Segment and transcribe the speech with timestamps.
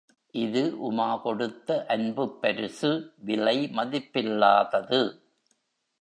[0.35, 2.91] இது உமா கொடுத்த அன்புப் பரிசு
[3.19, 5.01] விலை மதிப்பில்லாதது!